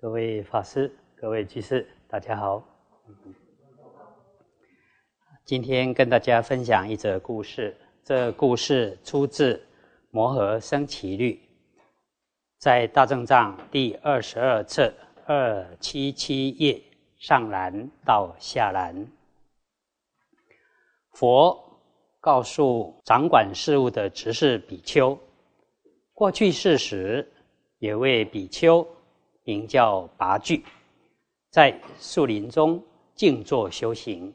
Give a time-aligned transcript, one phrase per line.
[0.00, 2.64] 各位法师、各位居士，大家好。
[5.44, 7.76] 今天跟大家分享一则故事。
[8.02, 9.52] 这故事出自
[10.10, 11.34] 《摩诃生起律》，
[12.56, 14.90] 在《大正藏》第二十二册
[15.26, 16.82] 二七七页
[17.18, 19.06] 上栏到下栏。
[21.12, 21.78] 佛
[22.20, 25.18] 告诉掌管事务的执事比丘，
[26.14, 27.30] 过去世时
[27.76, 28.86] 也为比丘
[29.50, 30.64] 名叫拔具，
[31.50, 32.80] 在树林中
[33.16, 34.32] 静坐修行。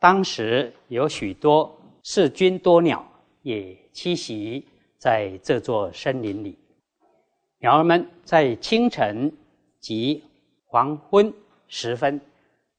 [0.00, 3.06] 当时有许多世君多鸟
[3.42, 4.66] 也栖息
[4.98, 6.58] 在这座森林里，
[7.60, 9.32] 鸟儿们在清晨
[9.78, 10.24] 及
[10.66, 11.32] 黄昏
[11.68, 12.20] 时分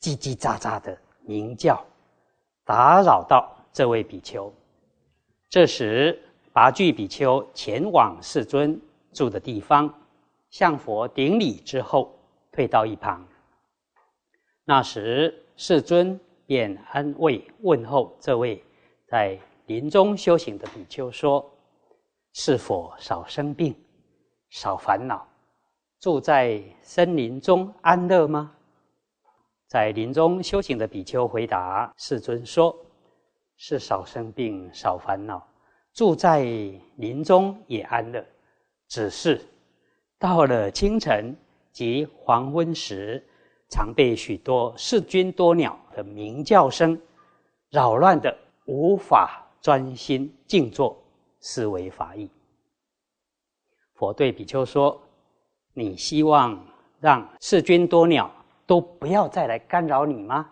[0.00, 1.86] 叽叽喳喳的鸣叫。
[2.64, 4.52] 打扰到这位比丘，
[5.48, 6.20] 这时
[6.52, 8.80] 拔具比丘前往世尊
[9.12, 9.94] 住的地方，
[10.50, 12.18] 向佛顶礼之后，
[12.52, 13.26] 退到一旁。
[14.64, 18.62] 那时世尊便安慰问候这位
[19.06, 21.44] 在林中修行的比丘说
[22.34, 23.74] ：“是否少生病，
[24.50, 25.26] 少烦恼，
[26.00, 28.52] 住在森林中安乐吗？”
[29.68, 32.76] 在林中修行的比丘回答世尊说
[33.58, 35.44] ：“是少生病，少烦恼，
[35.92, 36.44] 住在
[36.96, 38.24] 林中也安乐。
[38.88, 39.44] 只是
[40.18, 41.36] 到了清晨
[41.72, 43.22] 及黄昏时，
[43.68, 47.00] 常被许多世君多鸟的鸣叫声
[47.70, 50.96] 扰乱的，无法专心静坐
[51.40, 52.30] 思维法义。”
[53.94, 55.00] 佛对比丘说
[55.74, 56.58] ：“你希望
[57.00, 58.30] 让世君多鸟？”
[58.66, 60.50] 都不要再来干扰你吗？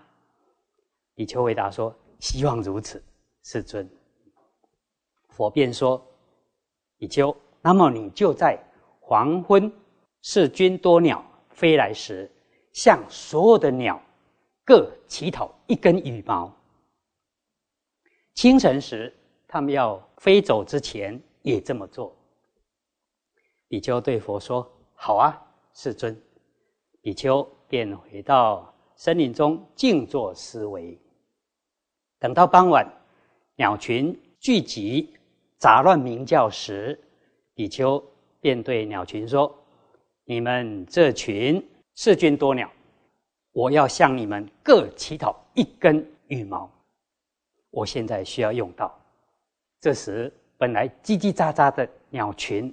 [1.17, 3.03] 比丘回答说：“希望如此，
[3.43, 3.91] 世尊。”
[5.31, 6.01] 佛便说
[6.97, 8.57] ：“比丘，那么你就在
[9.07, 9.71] 黄昏，
[10.23, 12.31] 是君多鸟飞来时，
[12.73, 14.01] 向所有的鸟
[14.65, 16.51] 各乞讨一根羽毛；
[18.35, 19.13] 清晨时，
[19.47, 22.17] 他们要飞走之前也这么做。”
[23.69, 24.67] 比丘对佛说
[24.97, 25.39] ：“好啊，
[25.75, 26.21] 世尊。”
[27.03, 27.47] 比丘。
[27.67, 30.97] 便回到森林中静坐思维。
[32.21, 32.87] 等到傍晚，
[33.57, 35.13] 鸟群聚集、
[35.59, 37.03] 杂乱鸣叫时，
[37.53, 38.01] 比丘
[38.45, 39.51] 便对鸟群说
[40.25, 42.71] ：“你们这群世君多鸟，
[43.53, 46.71] 我要向你们各乞讨一根羽毛。
[47.71, 48.95] 我现在需要用到。”
[49.81, 52.71] 这时，本来叽叽喳喳的鸟群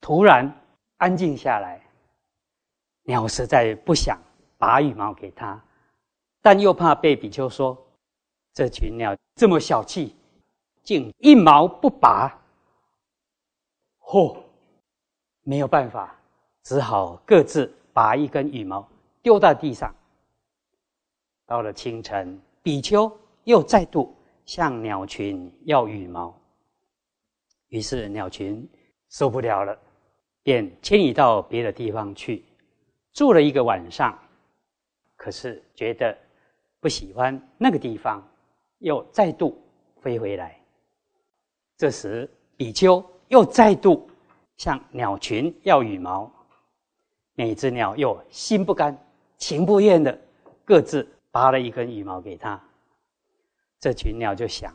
[0.00, 0.50] 突然
[0.96, 1.78] 安静下来。
[3.02, 4.18] 鸟实在不想。
[4.56, 5.60] 拔羽毛给他，
[6.40, 7.76] 但又怕被比丘说
[8.54, 10.14] 这群鸟这么小气，
[10.84, 12.32] 竟一毛不拔。
[13.98, 14.38] 嚯，
[15.42, 16.18] 没有办法，
[16.62, 18.88] 只好各自拔一根羽毛
[19.22, 19.94] 丢到地上。
[21.46, 23.10] 到了清晨，比丘
[23.44, 24.14] 又再度
[24.46, 26.34] 向鸟群要羽毛，
[27.68, 28.66] 于是鸟群
[29.10, 29.78] 受不了了，
[30.42, 32.44] 便迁移到别的地方去，
[33.12, 34.16] 住了一个晚上。
[35.16, 36.16] 可是觉得
[36.80, 38.22] 不喜欢那个地方，
[38.78, 39.60] 又再度
[40.00, 40.58] 飞回来。
[41.76, 44.08] 这时比丘又再度
[44.56, 46.30] 向鸟群要羽毛，
[47.34, 48.96] 每只鸟又心不甘
[49.36, 50.16] 情不愿的
[50.64, 52.62] 各自拔了一根羽毛给他。
[53.80, 54.72] 这群鸟就想：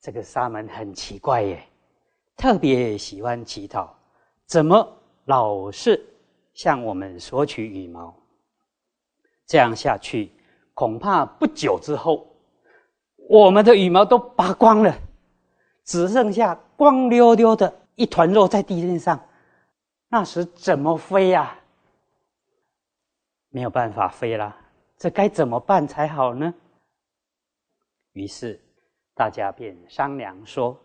[0.00, 1.62] 这个沙门很奇怪耶，
[2.36, 3.96] 特别喜欢乞讨，
[4.46, 4.86] 怎么
[5.26, 6.04] 老是
[6.54, 8.14] 向我们索取羽毛？
[9.46, 10.32] 这样下去，
[10.74, 12.26] 恐怕不久之后，
[13.28, 14.92] 我们的羽毛都拔光了，
[15.84, 19.20] 只剩下光溜溜的一团肉在地面上。
[20.08, 21.58] 那时怎么飞呀？
[23.48, 24.54] 没有办法飞了，
[24.96, 26.54] 这该怎么办才好呢？
[28.12, 28.60] 于是
[29.14, 30.78] 大家便商量说：“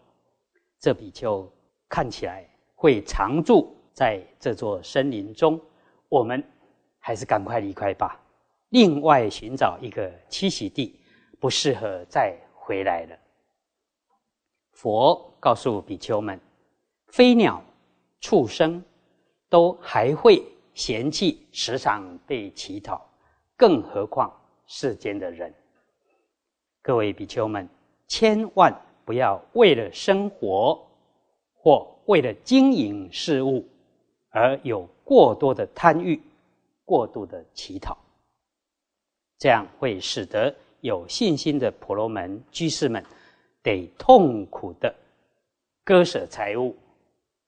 [0.79, 1.47] 这比丘
[1.87, 2.45] 看起来
[2.75, 5.61] 会常住在这座森林中，
[6.09, 6.43] 我们
[6.97, 8.19] 还是赶快离开吧。”
[8.69, 10.97] 另外寻找一个栖息地，
[11.39, 13.17] 不适合再回来了。
[14.71, 16.39] 佛告诉比丘们：
[17.11, 17.61] 飞鸟、
[18.21, 18.81] 畜生
[19.49, 20.41] 都还会
[20.73, 23.05] 嫌弃，时常被乞讨，
[23.57, 24.31] 更何况
[24.65, 25.53] 世间的人？
[26.81, 27.67] 各位比丘们，
[28.07, 28.73] 千万
[29.03, 30.81] 不要为了生活
[31.53, 33.67] 或为了经营事物
[34.29, 36.17] 而有过多的贪欲、
[36.85, 37.97] 过度的乞讨。
[39.37, 43.03] 这样会使得有信心的婆罗门居士们
[43.61, 44.95] 得痛苦的
[45.83, 46.73] 割舍财物，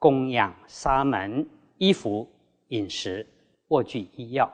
[0.04, 1.48] 供养沙门
[1.78, 2.28] 衣服、
[2.68, 3.26] 饮食、
[3.70, 4.52] 卧具医药。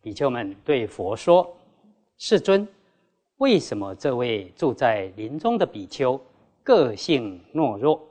[0.00, 1.56] 比丘们对佛说
[2.18, 2.66] ：“世尊，
[3.36, 6.20] 为什么这位住在林中的比丘
[6.64, 8.04] 个性懦弱，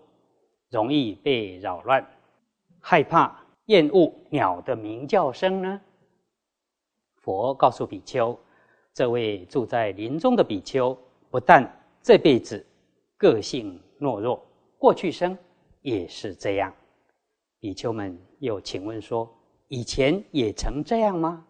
[0.70, 2.02] 容易被扰乱，
[2.80, 5.82] 害怕、厌恶鸟的鸣叫声呢？”
[7.20, 8.40] 佛告诉比丘
[8.96, 10.98] ：“这位住在林中的比丘，
[11.30, 11.70] 不但
[12.02, 12.66] 这辈子
[13.18, 14.42] 个性懦弱，
[14.82, 15.38] 过去生
[15.82, 16.74] 也是这样。”
[17.62, 19.32] 比丘们又请问说
[19.70, 21.46] ：“以前也曾这样吗？”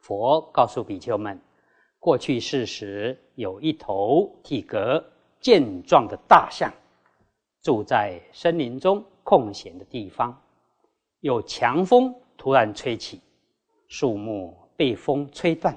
[0.00, 1.38] 佛告诉比丘们，
[1.98, 5.04] 过去世时有一头体格
[5.38, 6.72] 健壮的大象，
[7.60, 10.34] 住在森林中空闲的地方，
[11.20, 13.20] 有强风突然吹起，
[13.86, 15.76] 树木被风吹断。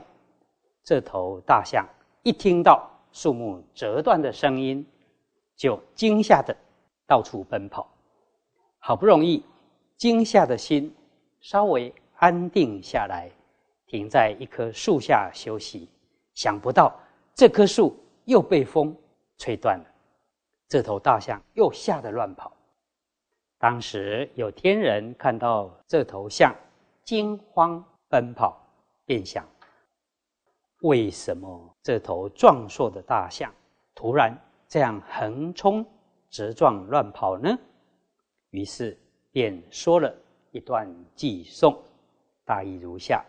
[0.82, 1.86] 这头大象
[2.24, 4.86] 一听到树木折断的声音，
[5.60, 6.56] 就惊吓的
[7.06, 7.86] 到处奔跑。
[8.78, 9.46] 好不容易，
[9.98, 10.96] 惊吓的心
[11.42, 13.30] 稍微安定下来。
[13.86, 15.90] 停在一棵树下休息，
[16.36, 16.98] 想不到
[17.34, 18.96] 这棵树又被风
[19.38, 19.86] 吹断了，
[20.68, 22.54] 这头大象又吓得乱跑。
[23.58, 26.56] 当时有天人看到这头象
[27.04, 28.62] 惊慌奔跑，
[29.06, 29.44] 便想：
[30.84, 33.52] 为什么这头壮硕的大象
[33.96, 34.40] 突然
[34.70, 35.84] 这样横冲
[36.30, 37.58] 直撞乱跑呢？
[38.52, 38.96] 于是
[39.32, 40.16] 便说了
[40.52, 41.76] 一段寄送，
[42.46, 43.26] 大意如下。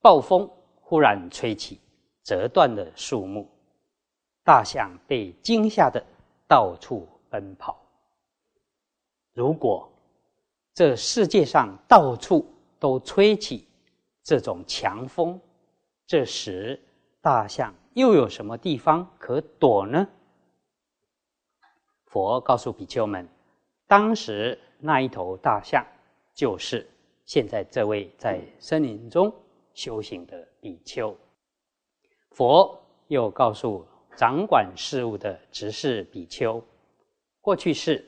[0.00, 0.48] 暴风
[0.80, 1.80] 忽然吹起，
[2.22, 3.48] 折断了树木，
[4.44, 6.00] 大象被惊吓的
[6.46, 7.76] 到处奔跑。
[9.32, 9.90] 如果
[10.72, 12.46] 这世界上到处
[12.78, 13.66] 都吹起
[14.22, 15.40] 这种强风，
[16.06, 16.80] 这时
[17.20, 20.08] 大象又有什么地方可躲呢？
[22.06, 23.28] 佛告诉比丘们，
[23.86, 25.86] 当时那一头大象
[26.34, 26.84] 就是
[27.24, 29.32] 现在这位在森林中。
[29.72, 31.16] 修行的比丘，
[32.32, 33.86] 佛又告诉
[34.16, 36.62] 掌管事务的执事比丘：
[37.40, 38.04] 过去世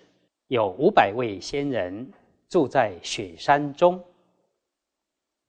[0.48, 2.12] 有五百位仙人
[2.48, 4.04] 住在雪山中，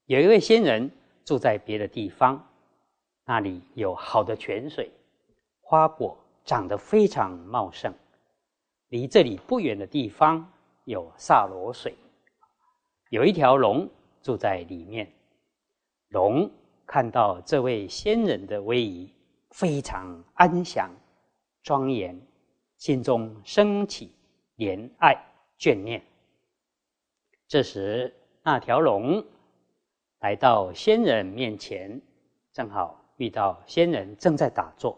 [0.06, 0.90] 有一位仙人
[1.26, 2.48] 住在别的地方，
[3.26, 4.92] 那里有好的泉水，
[5.62, 7.94] 花果长得非常茂盛。
[8.90, 10.52] 离这里不远的地方
[10.84, 11.96] 有萨罗水，
[13.10, 13.90] 有一条龙
[14.22, 15.12] 住在里面。
[16.10, 16.52] 龙
[16.86, 19.12] 看到这位仙人的威仪
[19.50, 20.92] 非常安详、
[21.64, 22.20] 庄严，
[22.78, 24.12] 心中升起
[24.58, 25.16] 怜爱
[25.58, 26.04] 眷念。
[27.48, 29.26] 这时，那条龙
[30.20, 32.02] 来到仙人面前，
[32.52, 34.98] 正好遇到仙人正在打坐，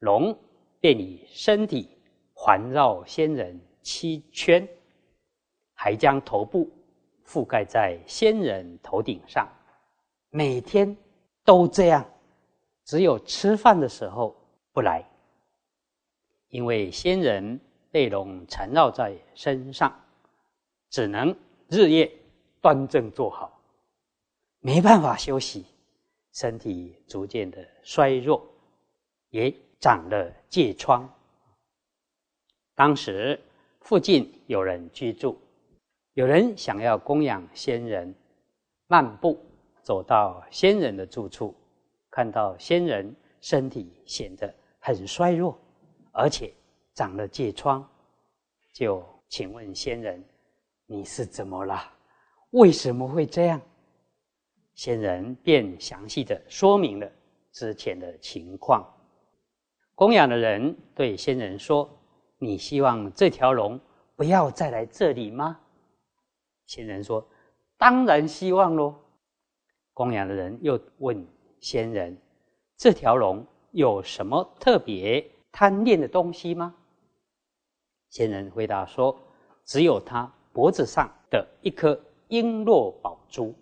[0.00, 0.36] 龙
[0.80, 1.88] 便以身体
[2.34, 4.66] 环绕仙人七圈，
[5.74, 6.70] 还将头部
[7.26, 9.48] 覆盖在仙人头顶上。
[10.30, 10.96] 每天
[11.44, 12.04] 都这样，
[12.84, 14.36] 只有吃饭的时候
[14.72, 15.02] 不来，
[16.48, 17.58] 因为仙人
[17.90, 19.94] 被龙缠绕在身上，
[20.90, 21.34] 只能
[21.68, 22.12] 日夜
[22.60, 23.60] 端正坐好，
[24.60, 25.64] 没办法休息，
[26.40, 28.40] 身体逐渐的衰弱，
[29.30, 31.12] 也长了疥疮。
[32.76, 33.40] 当时
[33.80, 35.36] 附近有人居住，
[36.12, 38.14] 有人想要供养仙人，
[38.86, 39.36] 漫步。
[39.82, 41.52] 走到仙人的住处，
[42.10, 45.58] 看到仙人身体显得很衰弱，
[46.12, 46.54] 而且
[46.94, 47.84] 长了疥疮，
[48.72, 50.22] 就请问仙人
[50.86, 51.90] ：“你是怎么了？
[52.50, 53.60] 为什么会这样？”
[54.78, 57.10] 仙人便详细的说明了
[57.50, 58.88] 之前的情况。
[59.96, 61.90] 供养的人对仙人说
[62.38, 63.80] ：“你希望这条龙
[64.14, 65.58] 不要再来这里吗？”
[66.66, 67.28] 仙人说
[67.76, 68.94] ：“当然希望喽。”
[69.92, 71.26] 供养的人又问
[71.58, 72.16] 仙人
[72.78, 76.72] ：“这条龙有什么特别贪恋的东西吗？”
[78.10, 79.18] 仙人回答说
[79.66, 83.52] ：“只有他脖子上的一颗璎珞宝珠。”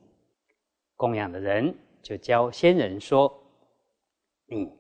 [0.96, 1.72] 供养的人
[2.02, 3.32] 就教仙人说
[4.46, 4.72] ：“你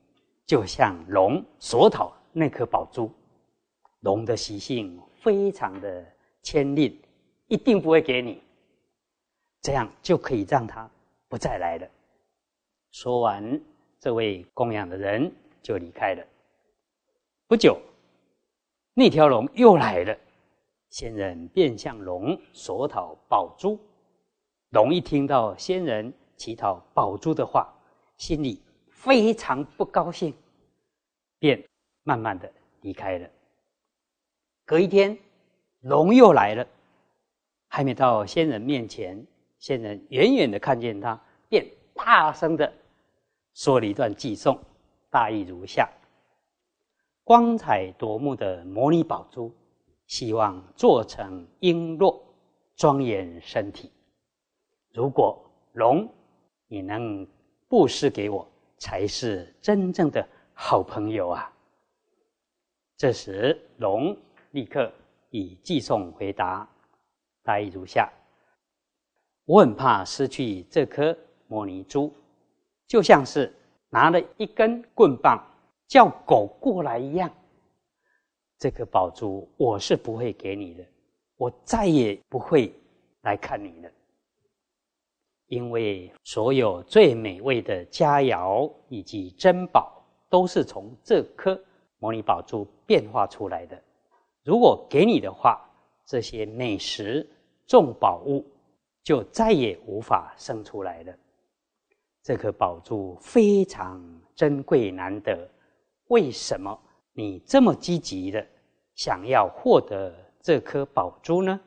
[0.44, 3.10] 就像龙索讨那颗宝珠。
[4.00, 6.04] 龙的习性非常的
[6.42, 7.00] 谦吝，
[7.46, 8.42] 一定不会给你。
[9.62, 10.90] 这样就可以让它。”
[11.28, 11.88] 不再来了。
[12.92, 13.60] 说完，
[13.98, 15.30] 这位供养的人
[15.60, 16.24] 就离开了。
[17.48, 17.80] 不久，
[18.94, 20.16] 那条龙又来了，
[20.88, 23.76] 仙人便向龙索讨宝珠。
[24.76, 27.66] 龙一听到仙人乞讨宝珠的话，
[28.18, 30.34] 心里非常不高兴，
[31.38, 31.66] 便
[32.02, 32.52] 慢慢的
[32.82, 33.26] 离开了。
[34.66, 35.16] 隔一天，
[35.80, 36.66] 龙又来了，
[37.68, 39.26] 还没到仙人面前，
[39.58, 41.18] 仙人远远的看见他，
[41.48, 42.70] 便大声的
[43.54, 44.60] 说了一段偈颂，
[45.08, 45.88] 大意如下：
[47.24, 49.50] 光彩夺目的摩尼宝珠，
[50.06, 52.20] 希望做成璎珞，
[52.76, 53.90] 庄严身体。
[54.96, 55.38] 如果
[55.74, 56.08] 龙，
[56.68, 57.26] 你能
[57.68, 58.48] 布施给我，
[58.78, 61.52] 才是真正的好朋友啊！
[62.96, 64.16] 这时，龙
[64.52, 64.90] 立刻
[65.28, 66.66] 以寄送回答，
[67.42, 68.10] 大意如下：
[69.44, 71.14] 我很怕失去这颗
[71.46, 72.10] 摩尼珠，
[72.86, 73.54] 就像是
[73.90, 75.38] 拿了一根棍棒
[75.86, 77.30] 叫狗过来一样。
[78.58, 80.82] 这颗宝珠我是不会给你的，
[81.36, 82.72] 我再也不会
[83.20, 83.90] 来看你了。
[85.48, 91.56] 因为所有最美味的佳肴以及珍宝，都是从这颗
[91.98, 93.80] 摩尼宝珠变化出来的。
[94.42, 95.60] 如果给你的话，
[96.04, 97.28] 这些美食
[97.66, 98.44] 重宝物
[99.04, 101.16] 就再也无法生出来了。
[102.24, 104.02] 这颗宝珠非常
[104.34, 105.48] 珍贵难得，
[106.08, 106.76] 为什么
[107.12, 108.44] 你这么积极的
[108.94, 111.60] 想要获得这颗宝珠呢？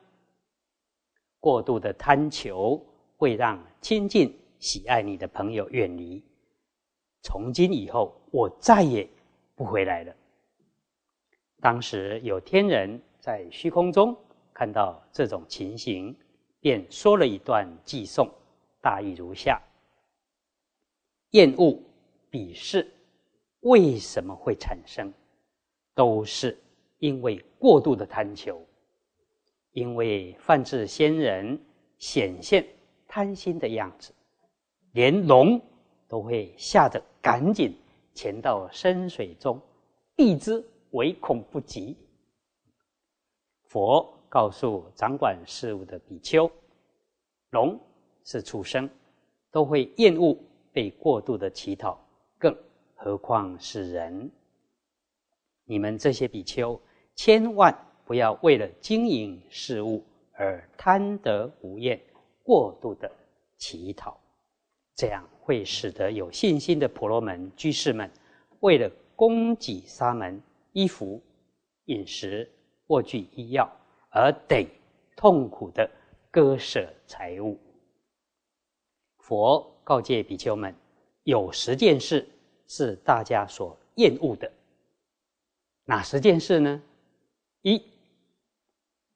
[1.40, 2.86] 过度的贪求。
[3.20, 6.24] 会让亲近喜爱你的朋友远离。
[7.22, 9.06] 从今以后，我再也
[9.56, 10.16] 不回来了。
[11.60, 14.16] 当时有天人在虚空中
[14.54, 16.16] 看到这种情形，
[16.62, 18.32] 便说了一段偈颂，
[18.82, 19.62] 大意如下：
[21.32, 21.78] 厌恶、
[22.32, 22.90] 鄙视
[23.60, 25.14] 为什么会产生？
[25.94, 26.58] 都是
[27.00, 28.66] 因为过度的贪求，
[29.74, 31.62] 因为泛智仙人
[31.98, 32.66] 显现。
[33.10, 34.14] 贪心的样子，
[34.92, 35.60] 连龙
[36.08, 37.76] 都会吓得赶紧
[38.14, 39.60] 潜到深水中，
[40.16, 41.98] 避之唯恐不及。
[43.64, 46.50] 佛告诉掌管事物的比丘，
[47.50, 47.80] 龙
[48.24, 48.88] 是畜生，
[49.52, 50.38] 都会厌恶
[50.72, 52.00] 被过度的乞讨，
[52.38, 52.56] 更
[52.94, 54.30] 何况是人？
[55.66, 56.80] 你们这些比丘，
[57.16, 57.76] 千万
[58.06, 62.00] 不要为了经营事物而贪得无厌。
[62.50, 63.12] 过度的
[63.60, 64.20] 乞讨，
[64.96, 68.10] 这样会使得有信心的婆罗门居士们，
[68.62, 70.42] 为了供给沙门
[70.74, 71.22] 衣服、
[71.86, 72.52] 饮食、
[72.88, 73.72] 卧具、医药，
[74.10, 74.68] 而得
[75.16, 75.88] 痛苦的
[76.32, 77.56] 割舍财物。
[79.20, 80.74] 佛告诫比丘们，
[81.26, 82.28] 有十件事
[82.66, 84.52] 是大家所厌恶的。
[85.86, 86.82] 哪十件事呢？
[87.62, 87.80] 一，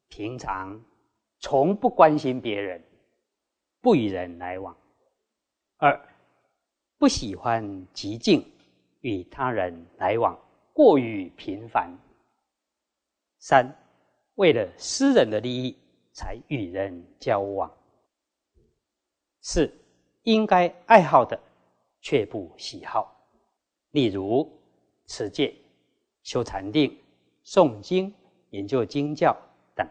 [0.07, 0.79] 平常
[1.39, 2.79] 从不关心别人。
[3.83, 4.73] 不与人来往；
[5.75, 6.07] 二，
[6.97, 8.41] 不喜欢极静
[9.01, 10.39] 与他人来往
[10.71, 11.91] 过于频繁；
[13.39, 13.69] 三，
[14.35, 15.77] 为了私人的利益
[16.13, 17.69] 才与人交往；
[19.41, 19.69] 四，
[20.21, 21.37] 应该爱好的
[21.99, 23.13] 却不喜好，
[23.91, 24.49] 例如
[25.07, 25.53] 持戒、
[26.21, 26.97] 修禅定、
[27.43, 28.15] 诵经、
[28.51, 29.35] 研究经教
[29.75, 29.85] 等，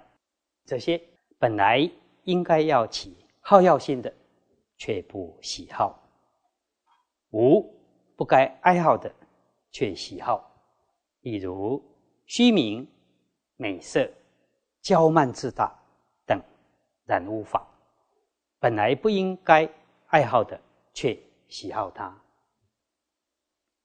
[0.64, 0.98] 这些
[1.38, 1.86] 本来
[2.22, 3.21] 应该要起。
[3.44, 4.12] 好药性的，
[4.76, 5.92] 却不喜好；
[7.30, 7.60] 无
[8.16, 9.12] 不该爱好的，
[9.70, 10.48] 却喜好。
[11.20, 11.82] 比如
[12.24, 12.88] 虚名、
[13.56, 14.08] 美色、
[14.80, 15.76] 骄慢自大
[16.24, 16.40] 等
[17.04, 17.66] 染污法，
[18.60, 19.68] 本来不应该
[20.06, 20.60] 爱好的，
[20.94, 21.18] 却
[21.48, 22.16] 喜好它。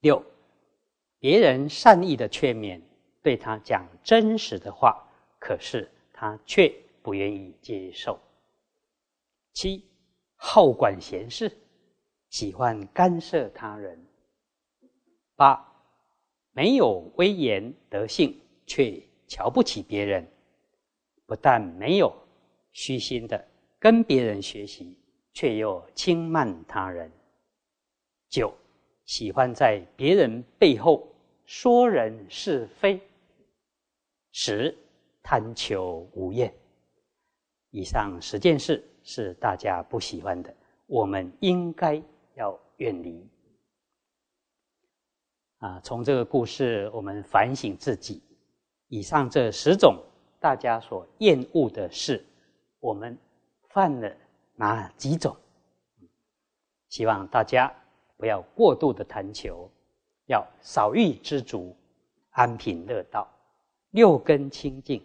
[0.01, 0.23] 六，
[1.17, 2.79] 别人善意的劝勉，
[3.23, 5.03] 对他讲真实的话，
[5.39, 6.71] 可是他却
[7.01, 8.19] 不愿意接受。
[9.59, 9.83] 七，
[10.35, 11.51] 好管闲事，
[12.29, 13.99] 喜欢干涉他人。
[15.35, 15.67] 八，
[16.51, 20.23] 没有威严德性，却瞧不起别人，
[21.25, 22.15] 不但没有
[22.71, 23.47] 虚心的
[23.79, 24.95] 跟别人学习，
[25.33, 27.11] 却又轻慢他人。
[28.29, 28.55] 九，
[29.05, 31.11] 喜欢在别人背后
[31.47, 33.01] 说人是非。
[34.31, 34.77] 十，
[35.23, 36.53] 贪求无厌。
[37.71, 38.87] 以上十件事。
[39.07, 40.53] 是大家不喜欢的，
[40.85, 42.03] 我们应该
[42.35, 43.25] 要远离。
[45.59, 48.21] 啊，从这个故事，我们反省自己，
[48.89, 49.97] 以上这十种
[50.41, 52.21] 大家所厌恶的事，
[52.81, 53.17] 我们
[53.69, 54.13] 犯了
[54.55, 55.33] 哪几种？
[56.89, 57.73] 希望大家
[58.17, 59.71] 不要过度的贪求，
[60.25, 61.73] 要少欲知足，
[62.31, 63.25] 安贫乐道，
[63.91, 65.01] 六根清净，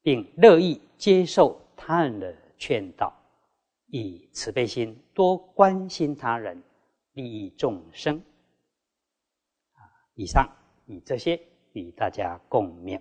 [0.00, 2.34] 并乐意接受他人的。
[2.58, 3.12] 劝导，
[3.86, 6.62] 以慈悲心多关心他人，
[7.12, 8.18] 利益众生。
[9.72, 9.80] 啊，
[10.14, 10.48] 以上
[10.86, 11.40] 以这些
[11.72, 13.00] 与大家共勉。